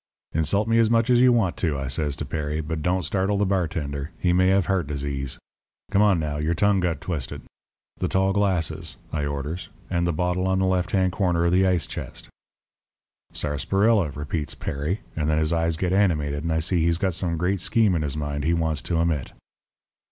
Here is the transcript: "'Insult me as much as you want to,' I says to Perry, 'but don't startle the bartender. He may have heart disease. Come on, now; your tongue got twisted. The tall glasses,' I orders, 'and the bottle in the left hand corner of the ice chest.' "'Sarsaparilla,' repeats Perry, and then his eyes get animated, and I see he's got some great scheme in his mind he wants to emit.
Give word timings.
"'Insult 0.33 0.67
me 0.67 0.79
as 0.79 0.89
much 0.89 1.11
as 1.11 1.21
you 1.21 1.31
want 1.31 1.55
to,' 1.55 1.77
I 1.77 1.87
says 1.87 2.15
to 2.15 2.25
Perry, 2.25 2.59
'but 2.59 2.81
don't 2.81 3.03
startle 3.05 3.37
the 3.37 3.45
bartender. 3.45 4.09
He 4.17 4.33
may 4.33 4.47
have 4.47 4.65
heart 4.65 4.87
disease. 4.87 5.37
Come 5.91 6.01
on, 6.01 6.19
now; 6.19 6.37
your 6.37 6.55
tongue 6.55 6.79
got 6.79 7.01
twisted. 7.01 7.43
The 7.99 8.07
tall 8.07 8.33
glasses,' 8.33 8.97
I 9.13 9.25
orders, 9.27 9.69
'and 9.91 10.07
the 10.07 10.11
bottle 10.11 10.51
in 10.51 10.57
the 10.57 10.65
left 10.65 10.89
hand 10.89 11.11
corner 11.11 11.45
of 11.45 11.51
the 11.51 11.67
ice 11.67 11.85
chest.' 11.85 12.29
"'Sarsaparilla,' 13.31 14.09
repeats 14.15 14.55
Perry, 14.55 15.01
and 15.15 15.29
then 15.29 15.37
his 15.37 15.53
eyes 15.53 15.77
get 15.77 15.93
animated, 15.93 16.41
and 16.43 16.51
I 16.51 16.61
see 16.61 16.81
he's 16.81 16.97
got 16.97 17.13
some 17.13 17.37
great 17.37 17.61
scheme 17.61 17.93
in 17.93 18.01
his 18.01 18.17
mind 18.17 18.43
he 18.43 18.55
wants 18.55 18.81
to 18.81 18.95
emit. 18.97 19.33